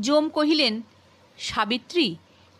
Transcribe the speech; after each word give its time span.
যম 0.00 0.28
কহিলেন, 0.28 0.82
সাবিত্রী, 1.38 2.16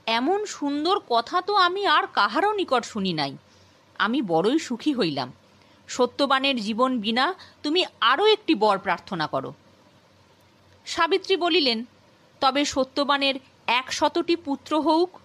এমন 0.07 0.47
সুন্দর 0.47 1.01
কথা 1.09 1.41
তো 1.41 1.55
আমি 1.55 1.87
আর 1.87 2.07
কাহারও 2.07 2.53
নিকট 2.53 2.85
শুনি 2.85 3.13
নাই। 3.13 3.37
আমি 3.99 4.23
বড়ই 4.23 4.59
সুখী 4.59 4.95
হইলাম। 4.95 5.33
সত্যবানের 5.89 6.57
জীবন 6.57 7.01
বিনা 7.01 7.35
তুমি 7.63 7.87
আরও 8.01 8.27
একটি 8.27 8.55
বর 8.55 8.79
প্রার্থনা 8.79 9.27
করো। 9.27 9.55
সাবিত্রী 10.87 11.37
বলিলেন, 11.37 11.85
তবে 12.41 12.65
সত্যবানের 12.65 13.35
এক 13.67 13.93
শতটি 13.93 14.37
পুত্র 14.37 14.81
হউক? 14.81 15.21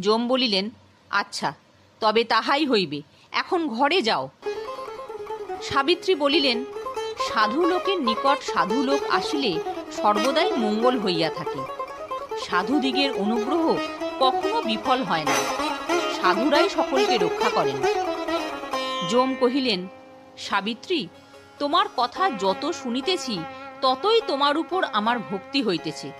যম 0.00 0.28
বলিলেন 0.28 0.70
আচ্ছা 1.10 1.54
তবে 2.00 2.24
তাহাই 2.24 2.66
হইবে। 2.66 3.02
এখন 3.32 3.68
ঘরে 3.68 4.02
যাও। 4.02 4.28
সাবিত্রী 5.62 6.14
বলিলেন 6.14 6.64
সাধু 7.28 7.64
লোকের 7.64 8.00
নিকট 8.00 8.42
সাধু 8.42 8.82
লোক 8.82 9.02
আসিলে 9.10 9.60
সর্বদাই 9.96 10.52
মঙ্গল 10.52 10.98
হইয়া 10.98 11.30
থাকে। 11.30 11.60
সাধুদিগের 12.44 13.12
অনুগ্রহ 13.12 13.76
কখনো 14.20 14.62
বিফল 14.62 15.02
হয় 15.02 15.24
না। 15.24 15.34
সাধুরাই 16.22 16.68
সকলকে 16.68 17.18
রক্ষা 17.18 17.50
করেন। 17.50 17.76
যম 19.10 19.34
কহিলেন, 19.40 19.86
সাবিত্রী, 20.38 21.08
তোমার 21.58 21.86
কথা 21.96 22.30
যত 22.30 22.70
শুনিতেছি, 22.70 23.38
ততই 23.80 24.20
তোমার 24.26 24.58
উপর 24.58 24.84
আমার 24.84 25.18
ভক্তি 25.18 25.62
হইতেছে। 25.62 26.12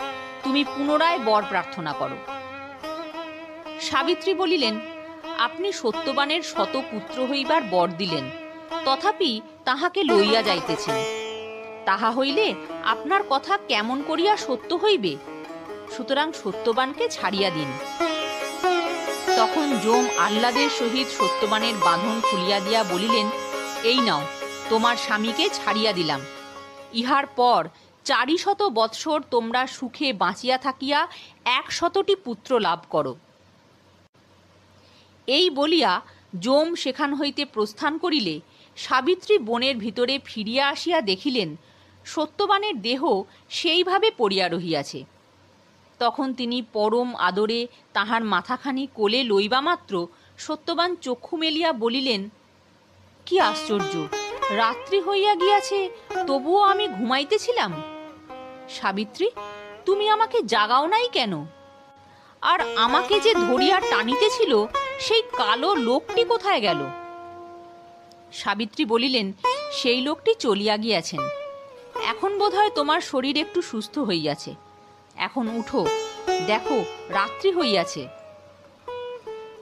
তুমি 0.45 0.65
পুনরায় 0.65 1.19
বর 1.19 1.43
প্রার্থনা 1.49 1.93
করো। 1.93 2.17
সাবিত্রী 3.81 4.34
বলিলেন, 4.34 4.81
আপনি 5.39 5.73
সত্যবানের 5.73 6.43
শত 6.43 6.83
পুত্র 6.91 7.27
হইবার 7.27 7.62
বর 7.62 7.89
দিলেন। 7.89 8.31
তথাপি 8.84 9.41
তাহাকে 9.65 10.03
লইয়া 10.03 10.43
যাইতেছেন 10.43 11.20
তাহা 11.91 12.11
হইলে 12.11 12.47
আপনার 12.85 13.23
কথা 13.31 13.55
কেমন 13.69 13.99
করিয়া 14.03 14.37
সত্য 14.37 14.75
হইবে? 14.75 15.13
সুতরাং 15.97 16.29
সত্যবানকে 16.33 17.09
ছাড়িয়া 17.09 17.51
দিন। 17.51 17.71
তখন 19.37 19.67
যম 19.85 20.05
আহ্লাদের 20.19 20.71
সহিত 20.71 21.09
সত্যবানের 21.19 21.75
বাঁধন 21.75 22.17
খুলিয়া 22.21 22.61
দিয়া 22.61 22.85
বলিলেন, 22.85 23.27
এই 23.85 24.01
নাও, 24.01 24.23
তোমার 24.69 24.97
স্বামীকে 24.97 25.49
ছাড়িয়া 25.49 25.93
দিলাম। 25.93 26.21
ইহার 26.93 27.27
পর 27.27 27.69
চারিশত 28.05 28.61
বৎসর 28.63 29.19
তোমরা 29.31 29.67
সুখে 29.67 30.13
বাঁচিয়া 30.13 30.59
থাকিয়া 30.59 31.09
একশতটি 31.45 32.15
পুত্র 32.17 32.51
লাভ 32.61 32.81
করো। 32.91 33.15
এই 35.27 35.51
বলিয়া 35.51 36.01
যম 36.41 36.75
সেখান 36.75 37.15
হইতে 37.15 37.45
প্রস্থান 37.45 37.99
করিলে 37.99 38.41
সাবিত্রী 38.77 39.39
বনের 39.39 39.77
ভিতরে 39.77 40.15
ফিরিয়া 40.25 40.69
আসিয়া 40.69 41.01
দেখিলেন 41.01 41.51
সত্যবানের 42.05 42.83
দেহ 42.83 43.23
সেইভাবে 43.48 44.11
পড়িয়া 44.11 44.48
রহিয়াছে। 44.48 45.05
তখন 45.98 46.34
তিনি 46.34 46.62
পরম 46.73 47.17
আদরে 47.17 47.67
তাহার 47.93 48.25
মাথাখানি 48.25 48.87
কোলে 48.95 49.23
লইবা 49.23 49.61
মাত্র 49.61 50.06
সত্যবান 50.39 50.97
চক্ষু 50.97 51.37
মেলিয়া 51.37 51.73
বলিলেন, 51.73 52.28
কি 53.27 53.41
আশ্চর্য! 53.41 54.06
রাত্রি 54.51 55.01
হইয়া 55.01 55.34
গিয়াছে, 55.34 55.91
তবুও 56.27 56.61
আমি 56.61 56.89
ঘুমাইতেছিলাম। 56.89 57.83
সাবিত্রী, 58.69 59.31
তুমি 59.87 60.09
আমাকে 60.09 60.43
জাগাও 60.43 60.87
নাই 60.87 61.09
কেন? 61.09 61.44
আর 62.43 62.61
আমাকে 62.77 63.21
যে 63.21 63.34
ধরিয়া 63.34 63.81
টানিতেছিল, 63.81 64.67
সেই 65.00 65.22
কালো 65.37 65.75
লোকটি 65.75 66.25
কোথায় 66.25 66.61
গেল? 66.61 66.87
সাবিত্রী 68.32 68.84
বলিলেন, 68.84 69.32
সেই 69.72 70.00
লোকটি 70.00 70.34
চলিয়া 70.34 70.77
গিয়াছেন। 70.77 71.40
এখন 72.10 72.38
বোধহয় 72.38 72.71
তোমার 72.71 73.00
শরীর 73.00 73.37
একটু 73.37 73.62
সুস্থ 73.62 73.98
হইয়াছে। 73.98 74.54
এখন 75.16 75.48
উঠো। 75.48 75.87
দেখো, 76.47 76.84
রাত্রি 77.09 77.53
হইয়াছে। 77.53 78.09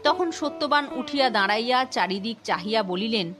তখন 0.03 0.31
সত্যবান 0.31 0.88
উঠিয়া 0.92 1.31
দাঁড়াইয়া 1.31 1.84
চারিদিক 1.84 2.37
চাহিয়া 2.44 2.82
বলিলেন, 2.82 3.32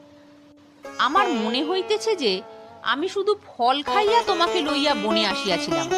আমার 0.99 1.29
মনে 1.29 1.65
হইতেছে 1.65 2.17
যে, 2.17 2.43
আমি 2.83 3.09
শুধু 3.09 3.35
ফল 3.47 3.83
খাইয়া 3.83 4.23
তোমাকে 4.23 4.61
লইয়া 4.61 4.95
বনে 4.95 5.27
আসিয়াছিলাম। 5.27 5.89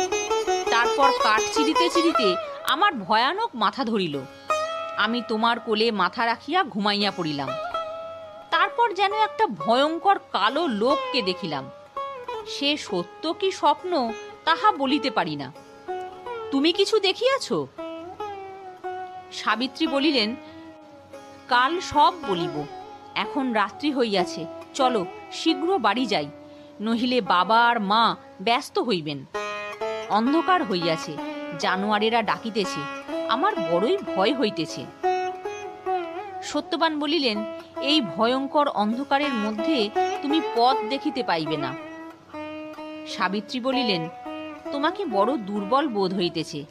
তারপর 0.71 1.11
কাঠ 1.23 1.43
চিরিতে 1.55 1.91
চিরিতে 1.91 2.37
আমার 2.69 2.95
ভয়ানক 2.95 3.51
মাথা 3.55 3.85
ধরিল। 3.85 4.19
আমি 4.97 5.23
তোমার 5.29 5.61
কোলে 5.61 5.91
মাথা 5.91 6.27
রাখিয়া 6.27 6.65
ঘুমাইয়া 6.65 7.11
পড়িলাম। 7.11 7.49
তারপর 8.51 8.93
যেন 8.93 9.13
একটা 9.13 9.47
ভয়ঙ্কর 9.47 10.19
কালো 10.19 10.67
লোককে 10.67 11.23
দেখিলাম। 11.23 11.71
সে 12.55 12.71
সত্য 12.77 13.23
কি 13.41 13.49
স্বপ্ন 13.51 13.93
তাহা 14.45 14.69
বলিতে 14.73 15.11
পারি 15.11 15.37
না। 15.37 15.49
তুমি 16.51 16.73
কিছু 16.73 16.97
দেখিয়াছ? 16.99 17.47
সাবিত্রী 19.33 19.87
বলিলেন, 19.87 20.29
কাল 21.49 21.73
সব 21.81 22.13
বলিব, 22.29 22.55
এখন 23.15 23.45
রাত্রি 23.53 23.93
হইয়াছে, 23.93 24.43
চলো 24.75 25.07
শীঘ্র 25.33 25.69
বাড়ি 25.79 26.05
যাই, 26.07 26.29
নহিলে 26.81 27.19
বাবা 27.21 27.59
আর 27.69 27.77
মা 27.81 28.05
ব্যস্ত 28.41 28.79
হইবেন। 28.79 29.19
অন্ধকার 30.11 30.61
হইয়াছে, 30.63 31.13
জানোয়ারেরা 31.59 32.23
ডাকিতেছে, 32.23 32.81
আমার 33.29 33.53
বড়ই 33.71 33.97
ভয় 34.11 34.35
হইতেছে। 34.35 34.83
সত্যবান 36.43 36.93
বলিলেন, 36.99 37.39
এই 37.83 37.99
ভয়ঙ্কর 38.01 38.67
অন্ধকারের 38.83 39.35
মধ্যে 39.45 39.77
তুমি 40.23 40.39
পথ 40.57 40.77
দেখিতে 40.89 41.23
পাইবে 41.23 41.57
না। 41.57 41.90
সাবিত্রী 43.15 43.61
বলিলেন, 43.61 44.03
তোমাকে 44.73 45.05
বড় 45.05 45.37
দুর্বল 45.37 45.89
বোধ 45.89 46.15
হইতেছে। 46.15 46.65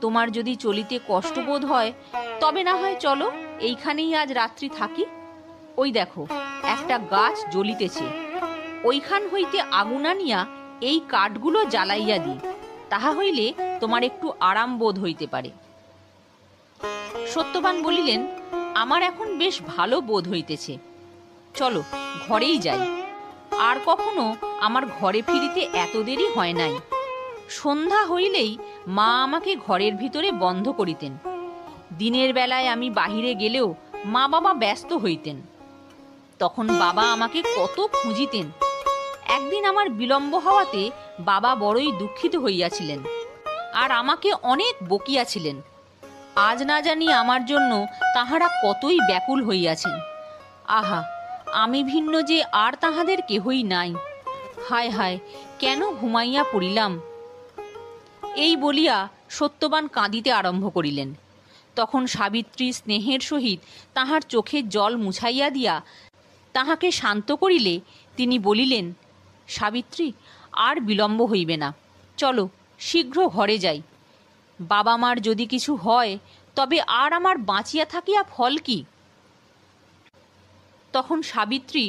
তোমার 0.00 0.32
যদি 0.32 0.56
চলিতে 0.56 0.98
কষ্ট 1.08 1.38
বোধ 1.38 1.64
হয়, 1.64 1.92
তবে 2.40 2.62
না 2.62 2.74
হয় 2.76 2.96
চলো, 3.00 3.26
এইখানেই 3.60 4.14
আজ 4.14 4.32
রাত্রি 4.32 4.68
থাকি। 4.68 5.04
ওই 5.76 5.92
দেখো, 5.92 6.26
একটা 6.62 6.98
গাছ 6.98 7.36
জ্বলিতেছে। 7.52 8.04
ওইখান 8.84 9.22
হইতে 9.32 9.60
আগুন 9.60 10.06
আনিয়া 10.06 10.46
এই 10.80 11.00
কাঠগুলো 11.08 11.64
জ্বালাইয়া 11.64 12.18
দিই। 12.18 12.38
তাহা 12.88 13.10
হইলে 13.12 13.52
তোমার 13.80 14.02
একটু 14.04 14.32
আরাম 14.40 14.78
বোধ 14.78 14.96
হইতে 14.98 15.26
পারে। 15.26 15.50
সত্যবান 17.34 17.76
বলিলেন, 17.82 18.20
আমার 18.74 19.02
এখন 19.02 19.28
বেশ 19.38 19.56
ভালো 19.76 19.96
বোধ 20.00 20.24
হইতেছে। 20.28 20.72
চলো, 21.54 21.80
ঘরেই 22.28 22.58
যাই। 22.58 23.03
আর 23.58 23.76
কখনো 23.86 24.36
আমার 24.60 24.86
ঘরে 24.86 25.22
ফিরিতে 25.22 25.60
এত 25.60 25.96
দেরি 25.96 26.28
হয় 26.28 26.52
নাই। 26.52 26.78
সন্ধ্যা 27.48 28.06
হইলেই 28.06 28.58
মা 28.86 29.22
আমাকে 29.22 29.56
ঘরের 29.56 29.94
ভিতরে 29.94 30.32
বন্ধ 30.32 30.68
করিতেন। 30.68 31.18
দিনের 31.98 32.34
বেলায় 32.34 32.68
আমি 32.68 32.90
বাহিরে 32.90 33.34
গেলেও 33.34 33.74
মা 34.04 34.28
বাবা 34.28 34.54
ব্যস্ত 34.54 34.92
হইতেন। 34.92 35.42
তখন 36.38 36.78
বাবা 36.78 37.02
আমাকে 37.02 37.42
কত 37.42 37.86
খুঁজিতেন। 38.02 38.50
একদিন 39.28 39.64
আমার 39.64 39.90
বিলম্ব 39.90 40.36
হওয়াতে 40.36 40.90
বাবা 41.20 41.54
বড়ই 41.54 41.92
দুঃখিত 41.92 42.36
হইয়াছিলেন 42.36 42.98
আর 43.74 43.90
আমাকে 43.90 44.32
অনেক 44.42 44.74
বকিয়াছিলেন। 44.88 45.62
আজ 46.36 46.62
না 46.62 46.80
জানি 46.80 47.12
আমার 47.12 47.46
জন্য 47.46 47.86
তাহারা 48.14 48.48
কতই 48.64 48.98
ব্যাকুল 48.98 49.44
হইয়াছেন। 49.44 49.92
আহা 50.68 51.13
আমি 51.54 51.84
ভিন্ন 51.84 52.22
যে 52.22 52.44
আর 52.44 52.72
তাহাদের 52.80 53.18
কেহই 53.22 53.62
নাই। 53.62 53.94
হায় 54.68 54.90
হায়, 54.90 55.18
কেন 55.58 55.80
ঘুমাইয়া 55.94 56.44
পড়িলাম? 56.52 57.00
এই 58.36 58.56
বলিয়া 58.56 59.08
সত্যবান 59.30 59.88
কাঁদিতে 59.88 60.32
আরম্ভ 60.32 60.74
করিলেন। 60.74 61.14
তখন 61.76 62.06
সাবিত্রী 62.06 62.72
স্নেহের 62.72 63.20
সহিত 63.20 63.60
তাহার 63.94 64.20
চোখের 64.20 64.68
জল 64.68 64.96
মুছাইয়া 64.96 65.50
দিয়া 65.50 65.82
তাহাকে 66.52 66.90
শান্ত 66.90 67.32
করিলে 67.32 67.80
তিনি 68.16 68.38
বলিলেন, 68.38 68.92
সাবিত্রী, 69.48 70.12
আর 70.52 70.80
বিলম্ব 70.80 71.22
হইবে 71.22 71.56
না। 71.56 71.74
চলো, 72.16 72.48
শীঘ্র 72.78 73.28
ঘরে 73.28 73.58
যাই। 73.58 73.82
বাবা 74.60 74.96
মার 74.96 75.22
যদি 75.22 75.46
কিছু 75.46 75.74
হয়, 75.74 76.18
তবে 76.56 76.80
আর 76.80 77.12
আমার 77.12 77.38
বাঁচিয়া 77.38 77.84
থাকিয়া 77.84 78.22
ফল 78.22 78.56
কি? 78.56 78.84
তখন 80.96 81.18
সাবিত্রী 81.32 81.86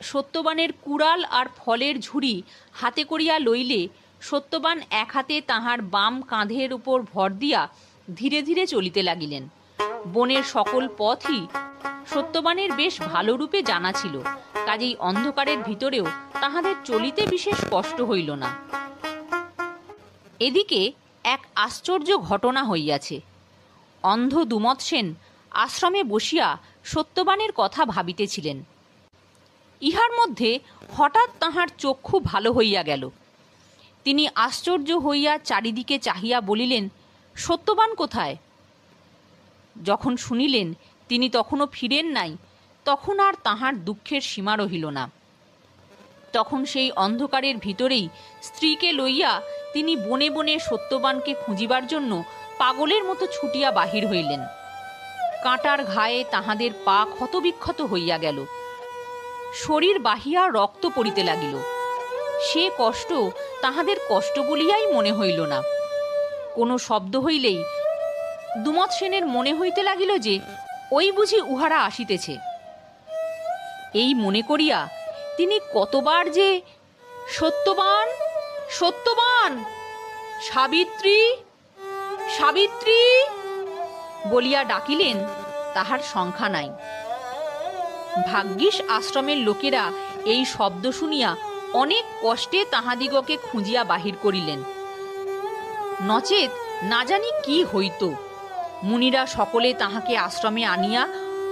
সত্যবানের 0.00 0.70
কুড়াল 0.84 1.20
আর 1.38 1.46
ফলের 1.60 1.96
ঝুড়ি 2.06 2.34
হাতে 2.80 3.02
করিয়া 3.10 3.36
লইলে, 3.46 3.80
সত্যবান 4.28 4.78
এক 5.02 5.10
হাতে 5.16 5.36
তাহার 5.50 5.78
বাম 5.94 6.14
কাঁধের 6.30 6.70
উপর 6.78 6.98
ভর 7.12 7.30
দিয়া 7.42 7.60
ধীরে 8.18 8.40
ধীরে 8.48 8.64
চলিতে 8.72 9.00
লাগিলেন। 9.08 9.44
বনের 10.14 10.44
সকল 10.54 10.82
পথই 11.00 11.42
সত্যবানের 12.12 12.70
বেশ 12.80 12.94
ভালো 13.12 13.32
রূপে 13.40 13.58
জানা 13.70 13.90
ছিল, 14.00 14.14
কাজেই 14.68 14.94
অন্ধকারের 15.08 15.60
ভিতরেও 15.68 16.06
তাহাদের 16.42 16.76
চলিতে 16.84 17.22
বিশেষ 17.34 17.58
কষ্ট 17.70 17.98
হইল 18.10 18.30
না। 18.42 18.50
এদিকে 20.46 20.80
এক 21.34 21.42
আশ্চর্য 21.66 22.08
ঘটনা 22.28 22.62
হইয়াছে। 22.70 23.16
অন্ধ 24.12 24.32
দুমত 24.50 24.78
সেন 24.88 25.06
আশ্রমে 25.64 26.02
বসিয়া 26.12 26.48
সত্যবানের 26.84 27.52
কথা 27.56 27.84
ভাবিতেছিলেন। 27.84 28.64
ইহার 29.80 30.10
মধ্যে 30.12 30.58
হঠাৎ 30.92 31.30
তাহার 31.40 31.68
চক্ষু 31.78 32.20
ভালো 32.20 32.52
হইয়া 32.52 32.82
গেল। 32.82 33.10
তিনি 34.04 34.28
আশ্চর্য 34.34 34.92
হইয়া 34.92 35.38
চারিদিকে 35.38 35.98
চাহিয়া 35.98 36.40
বলিলেন, 36.40 36.88
সত্যবান 37.34 37.94
কোথায়? 37.94 38.36
যখন 39.84 40.16
শুনিলেন, 40.16 40.74
তিনি 41.08 41.30
তখনও 41.30 41.66
ফিরেন 41.72 42.06
নাই, 42.06 42.36
তখন 42.84 43.20
আর 43.20 43.32
তাহার 43.42 43.84
দুঃখের 43.84 44.20
সীমা 44.20 44.56
রহিল 44.56 44.86
না। 44.86 45.10
তখন 46.32 46.64
সেই 46.64 46.90
অন্ধকারের 46.90 47.56
ভিতরেই 47.56 48.08
স্ত্রীকে 48.42 48.92
লইয়া 48.92 49.42
তিনি 49.72 49.96
বনে 49.96 50.30
বনে 50.30 50.58
সত্যবানকে 50.58 51.34
খুঁজিবার 51.34 51.86
জন্য 51.86 52.22
পাগলের 52.58 53.04
মতো 53.04 53.26
ছুটিয়া 53.26 53.70
বাহির 53.72 54.06
হইলেন। 54.06 54.61
কাঁটার 55.42 55.84
ঘায়ে 55.84 56.24
তাহাদের 56.30 56.70
পা 56.84 57.06
ক্ষতবিক্ষত 57.10 57.80
হইয়া 57.80 58.18
গেল। 58.18 58.44
শরীর 59.54 59.98
বাহিয়া 59.98 60.48
রক্ত 60.48 60.88
পড়িতে 60.94 61.22
লাগিল। 61.24 61.58
সে 62.40 62.70
কষ্ট 62.78 63.12
তাহাদের 63.60 63.96
কষ্ট 64.08 64.38
বলিয়াই 64.38 64.86
মনে 64.86 65.12
হইল 65.12 65.40
না। 65.40 65.62
কোনো 66.54 66.78
শব্দ 66.78 67.16
হইলেই 67.16 67.64
দুমত 68.58 68.90
সেনের 68.90 69.26
মনে 69.26 69.54
হইতে 69.54 69.82
লাগিল 69.82 70.18
যে, 70.18 70.40
ওই 70.92 71.12
বুঝি 71.12 71.40
উহারা 71.40 71.84
আসিতেছে। 71.84 72.36
এই 73.94 74.14
মনে 74.14 74.42
করিয়া 74.42 74.88
তিনি 75.36 75.60
কতবার 75.74 76.30
যে, 76.30 76.60
সত্যবান 77.28 78.08
সত্যবান, 78.70 79.64
সাবিত্রী 80.42 81.36
সাবিত্রী 82.38 83.02
বলিয়া 84.32 84.60
ডাকিলেন, 84.64 85.16
তাহার 85.74 86.00
সংখ্যা 86.14 86.48
নাই। 86.48 86.68
ভাগ্যিস 88.26 88.76
আশ্রমের 88.88 89.38
লোকেরা 89.38 89.84
এই 90.24 90.42
শব্দ 90.44 90.84
শুনিয়া 90.90 91.30
অনেক 91.72 92.04
কষ্টে 92.22 92.60
তাহাদিগকে 92.70 93.34
খুঁজিয়া 93.42 93.82
বাহির 93.84 94.14
করিলেন। 94.22 94.60
নচেত 96.08 96.50
না 96.82 97.00
জানি 97.04 97.30
কি 97.44 97.56
হইত। 97.64 98.02
মুনিরা 98.82 99.22
সকলে 99.26 99.70
তাহাকে 99.74 100.14
আশ্রমে 100.26 100.64
আনিয়া 100.64 101.02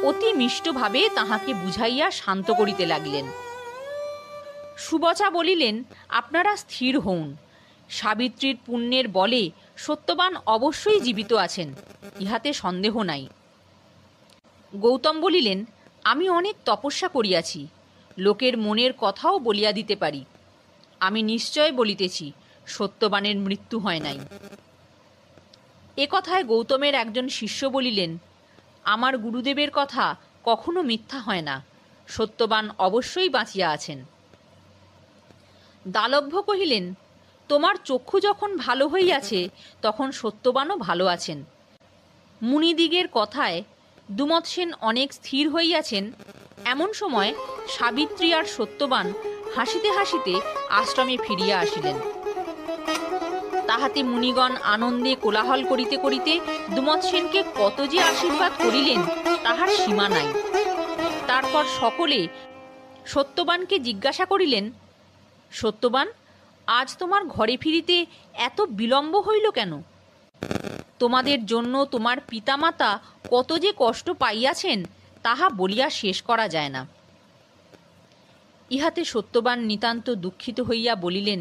অতি 0.02 0.30
মিষ্টভাবে 0.32 1.02
তাহাকে 1.14 1.50
বুঝাইয়া 1.54 2.06
শান্ত 2.10 2.48
করিতে 2.50 2.84
লাগিলেন। 2.86 3.26
সুবচা 4.78 5.28
বলিলেন, 5.30 5.74
আপনারা 6.08 6.52
স্থির 6.56 6.94
হউন। 6.98 7.28
সাবিত্রীর 7.90 8.56
পুণ্যের 8.66 9.06
বলে 9.18 9.42
সত্যবান 9.86 10.32
অবশ্যই 10.46 11.00
জীবিত 11.00 11.32
আছেন, 11.32 11.74
ইহাতে 12.20 12.52
সন্দেহ 12.52 13.02
নাই। 13.02 13.26
গৌতম 14.74 15.20
বলিলেন, 15.20 15.64
আমি 16.04 16.28
অনেক 16.28 16.56
তপস্যা 16.64 17.08
করিয়াছি, 17.08 17.66
লোকের 18.18 18.58
মনের 18.58 18.92
কথাও 18.98 19.38
বলিয়া 19.38 19.72
দিতে 19.72 19.96
পারি। 19.96 20.24
আমি 21.00 21.22
নিশ্চয় 21.22 21.72
বলিতেছি, 21.72 22.32
সত্যবানের 22.66 23.36
মৃত্যু 23.36 23.78
হয় 23.78 24.00
নাই। 24.00 24.18
এ 25.96 26.06
কথায় 26.10 26.44
গৌতমের 26.44 26.94
একজন 26.94 27.28
শিষ্য 27.28 27.66
বলিলেন, 27.66 28.18
আমার 28.84 29.18
গুরুদেবের 29.18 29.70
কথা 29.70 30.16
কখনো 30.44 30.82
মিথ্যা 30.82 31.18
হয় 31.18 31.40
না, 31.40 31.56
সত্যবান 32.08 32.64
অবশ্যই 32.78 33.28
বাঁচিয়া 33.28 33.68
আছেন। 33.70 33.98
দালভ্য 35.86 36.42
কহিলেন 36.42 36.94
তোমার 37.50 37.74
চক্ষু 37.88 38.16
যখন 38.28 38.50
ভালো 38.66 38.84
হইয়াছে, 38.88 39.40
তখন 39.82 40.08
সত্যবানও 40.20 40.76
ভালো 40.86 41.04
আছেন। 41.14 41.38
মুনিদিগের 42.42 43.06
কথায় 43.18 43.58
দুমত 44.18 44.44
সেন 44.52 44.70
অনেক 44.90 45.08
স্থির 45.18 45.44
হইয়াছেন, 45.54 46.04
এমন 46.72 46.90
সময় 47.00 47.30
সাবিত্রী 47.76 48.28
আর 48.38 48.46
সত্যবান 48.56 49.06
হাসিতে 49.56 49.90
হাসিতে 49.98 50.34
আশ্রমে 50.80 51.16
ফিরিয়া 51.24 51.56
আসিলেন। 51.64 51.96
তাহাতে 53.68 54.00
মুনিগণ 54.10 54.52
আনন্দে 54.74 55.12
কোলাহল 55.24 55.60
করিতে 55.70 55.96
করিতে 56.04 56.32
দুমত 56.74 57.00
সেনকে 57.10 57.40
কত 57.60 57.78
যে 57.92 57.98
আশীর্বাদ 58.10 58.52
করিলেন, 58.64 59.00
তাহার 59.44 59.70
সীমা 59.80 60.06
নাই। 60.16 60.28
তারপর 61.30 61.64
সকলে 61.80 62.20
সত্যবানকে 63.12 63.76
জিজ্ঞাসা 63.88 64.24
করিলেন, 64.32 64.64
সত্যবান 65.52 66.08
আজ 66.78 66.88
তোমার 67.00 67.22
ঘরে 67.34 67.54
ফিরিতে 67.62 67.96
এত 68.48 68.58
বিলম্ব 68.78 69.14
হইল 69.26 69.46
কেন? 69.58 69.72
তোমাদের 70.98 71.40
জন্য 71.52 71.74
তোমার 71.94 72.18
পিতামাতা 72.30 72.90
কত 73.32 73.50
যে 73.64 73.70
কষ্ট 73.82 74.06
পাইয়াছেন, 74.22 74.78
তাহা 75.22 75.46
বলিয়া 75.60 75.88
শেষ 76.00 76.18
করা 76.28 76.46
যায় 76.54 76.72
না। 76.76 76.82
ইহাতে 78.70 79.02
সত্যবান 79.12 79.58
নিতান্ত 79.70 80.06
দুঃখিত 80.24 80.58
হইয়া 80.60 80.94
বলিলেন, 81.04 81.40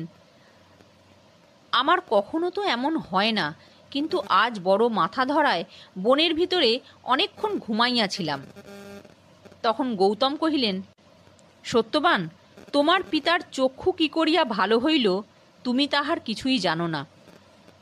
আমার 1.74 2.00
কখনো 2.14 2.48
তো 2.56 2.62
এমন 2.76 2.94
হয় 3.08 3.34
না, 3.40 3.46
কিন্তু 3.92 4.18
আজ 4.44 4.54
বড় 4.70 4.84
মাথা 5.00 5.24
ধরায় 5.34 5.64
বনের 6.04 6.34
ভিতরে 6.40 6.70
অনেকক্ষণ 7.14 7.52
ঘুমাইয়াছিলাম। 7.66 8.40
তখন 9.66 9.88
গৌতম 10.02 10.34
কহিলেন, 10.44 10.76
সত্যবান 11.66 12.22
তোমার 12.74 13.04
পিতার 13.04 13.40
চক্ষু 13.52 13.92
কি 13.92 14.08
করিয়া 14.08 14.46
ভালো 14.46 14.80
হইল, 14.80 15.22
তুমি 15.64 15.88
তাহার 15.88 16.20
কিছুই 16.20 16.60
জানো 16.60 16.88
না। 16.88 17.06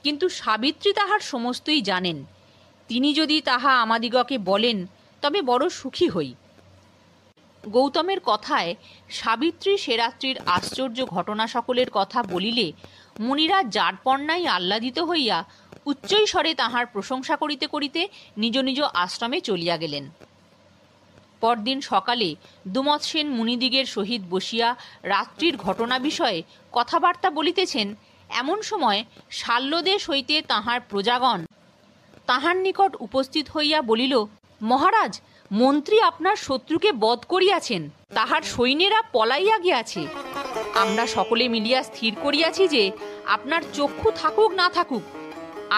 কিন্তু 0.03 0.29
সাবিত্রী 0.29 0.93
তাহার 0.93 1.19
সমস্তই 1.19 1.81
জানেন। 1.81 2.25
তিনি 2.87 3.13
যদি 3.13 3.41
তাহা 3.41 3.81
আমাদিগকে 3.81 4.37
বলেন, 4.37 4.87
তবে 5.21 5.41
বড় 5.41 5.69
সুখী 5.69 6.09
হই। 6.09 6.33
গৌতমের 7.69 8.19
কথায় 8.19 8.75
সাবিত্রী 9.09 9.77
সেরাত্রির 9.77 10.39
আশ্চর্য 10.45 11.05
ঘটনা 11.05 11.47
সকলের 11.47 11.89
কথা 11.91 12.23
বলিলে 12.23 12.73
মুনিরা 13.19 13.63
যারপর্ণাই 13.63 14.47
আহ্লাদিত 14.47 14.99
হইয়া 14.99 15.43
উচ্চৈস্বরে 15.85 16.53
তাহার 16.53 16.85
প্রশংসা 16.85 17.35
করিতে 17.35 17.67
করিতে 17.67 18.07
নিজ 18.37 18.57
নিজ 18.57 18.81
আশ্রমে 18.81 19.41
চলিয়া 19.41 19.77
গেলেন। 19.77 20.09
পরদিন 21.41 21.79
সকালে 21.91 22.29
দুমত 22.73 23.01
সেন 23.09 23.27
মুনিদিগের 23.37 23.87
সহিত 23.95 24.21
বসিয়া 24.33 24.67
রাত্রির 25.13 25.55
ঘটনা 25.65 25.95
বিষয়ে 26.07 26.39
কথাবার্তা 26.73 27.29
বলিতেছেন, 27.37 27.87
এমন 28.41 28.59
সময় 28.69 28.99
শাল্যদেশ 29.39 30.01
হইতে 30.11 30.35
তাহার 30.51 30.79
প্রজাগণ 30.89 31.39
তাহার 32.29 32.55
নিকট 32.65 32.91
উপস্থিত 33.07 33.45
হইয়া 33.55 33.79
বলিল, 33.91 34.13
মহারাজ, 34.61 35.13
মন্ত্রী 35.51 35.97
আপনার 36.09 36.37
শত্রুকে 36.45 36.89
বধ 37.03 37.19
করিয়াছেন, 37.33 37.81
তাহার 38.17 38.43
সৈন্যেরা 38.53 38.99
পলাইয়া 39.15 39.57
গিয়াছে। 39.65 40.01
আমরা 40.83 41.05
সকলে 41.15 41.45
মিলিয়া 41.53 41.79
স্থির 41.89 42.13
করিয়াছি 42.23 42.63
যে 42.75 42.83
আপনার 43.35 43.61
চক্ষু 43.77 44.09
থাকুক 44.21 44.49
না 44.61 44.67
থাকুক, 44.77 45.03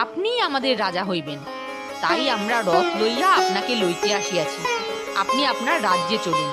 আপনিই 0.03 0.39
আমাদের 0.47 0.73
রাজা 0.83 1.03
হইবেন। 1.09 1.39
তাই 2.03 2.23
আমরা 2.37 2.57
রথ 2.69 2.87
লইয়া 3.01 3.29
আপনাকে 3.41 3.73
লইতে 3.81 4.09
আসিয়াছি। 4.19 4.61
আপনি 5.17 5.45
আপনার 5.45 5.83
রাজ্যে 5.83 6.17
চলুন। 6.23 6.51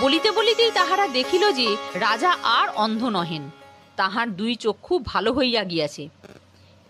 বলিতে 0.00 0.30
বলিতেই 0.30 0.70
তাহারা 0.70 1.08
দেখিল 1.08 1.52
যে 1.52 1.76
রাজা 1.94 2.36
আর 2.42 2.68
অন্ধ 2.74 3.04
নহেন, 3.04 3.50
তাহার 3.96 4.36
দুই 4.36 4.54
চক্ষু 4.54 4.98
ভালো 4.98 5.32
হইয়া 5.32 5.64
গিয়াছে। 5.64 6.08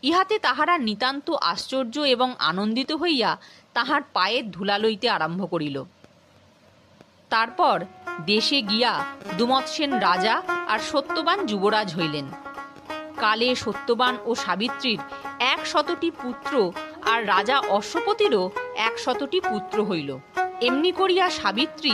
ইহাতে 0.02 0.38
তাহারা 0.38 0.78
নিতান্ত 0.78 1.30
আশ্চর্য 1.30 2.00
এবং 2.00 2.34
আনন্দিত 2.38 2.92
হইয়া 2.92 3.36
তাহার 3.74 4.02
পায়ের 4.12 4.50
ধুলা 4.50 4.78
লইতে 4.78 5.08
আরম্ভ 5.08 5.50
করিল। 5.50 5.84
তারপর 7.30 7.84
দেশে 8.26 8.62
গিয়া 8.62 9.04
দুমত 9.38 9.66
সেন 9.66 9.98
রাজা 9.98 10.42
আর 10.68 10.78
সত্যবান 10.78 11.46
যুবরাজ 11.46 11.94
হইলেন। 11.94 12.26
কালে 13.16 13.54
সত্যবান 13.54 14.16
ও 14.24 14.34
সাবিত্রীর 14.34 14.98
এক 15.38 15.66
শতটি 15.66 16.10
পুত্র 16.10 16.72
আর 17.02 17.26
রাজা 17.26 17.58
অশ্বপতিরও 17.58 18.50
এক 18.76 18.98
শতটি 18.98 19.40
পুত্র 19.40 19.84
হইল। 19.84 20.18
এমনি 20.62 20.92
করিয়া 20.92 21.30
সাবিত্রী 21.30 21.92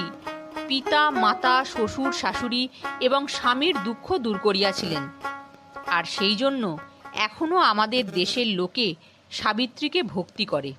পিতা, 0.68 1.10
মাতা, 1.10 1.64
শ্বশুর, 1.64 2.12
শাশুড়ি 2.12 2.68
এবং 3.00 3.26
স্বামীর 3.26 3.76
দুঃখ 3.84 4.18
দূর 4.18 4.38
করিয়াছিলেন। 4.38 5.08
আর 5.86 6.04
সেই 6.04 6.36
জন্য 6.36 6.78
এখনও 7.14 7.56
আমাদের 7.56 8.10
দেশের 8.10 8.46
লোকে 8.46 8.94
সাবিত্রীকে 9.30 10.02
ভক্তি 10.02 10.44
করে। 10.44 10.72